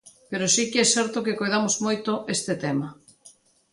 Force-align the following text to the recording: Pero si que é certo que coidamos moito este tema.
Pero 0.29 0.45
si 0.53 0.63
que 0.71 0.79
é 0.85 0.91
certo 0.97 1.23
que 1.25 1.37
coidamos 1.39 1.75
moito 1.85 2.11
este 2.35 2.53
tema. 2.63 2.87